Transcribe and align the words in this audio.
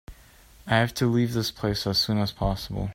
I 0.65 0.77
have 0.77 0.95
to 0.95 1.05
leave 1.05 1.33
this 1.33 1.51
place 1.51 1.85
as 1.85 1.99
soon 1.99 2.17
as 2.17 2.31
possible. 2.31 2.89